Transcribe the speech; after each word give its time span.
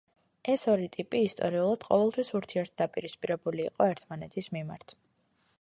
ეს 0.53 0.61
ორი 0.71 0.87
ტიპი 0.95 1.21
ისტორიულად 1.25 1.85
ყოველთვის 1.91 2.33
ურთიერთდაპირისპირებული 2.39 3.67
იყო 3.69 3.91
ერთმანეთის 3.93 4.55
მიმართ. 4.59 4.99